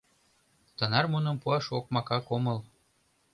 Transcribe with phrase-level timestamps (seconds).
[0.77, 2.59] Тынар муным пуаш окмакак омыл.